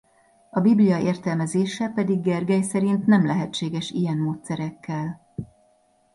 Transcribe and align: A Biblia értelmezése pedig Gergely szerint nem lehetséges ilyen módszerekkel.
A 0.49 0.59
Biblia 0.59 0.99
értelmezése 0.99 1.89
pedig 1.89 2.21
Gergely 2.21 2.61
szerint 2.61 3.05
nem 3.05 3.25
lehetséges 3.25 3.91
ilyen 3.91 4.17
módszerekkel. 4.17 5.31